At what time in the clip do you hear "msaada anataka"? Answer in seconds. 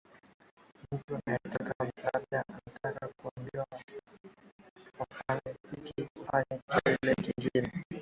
1.85-3.07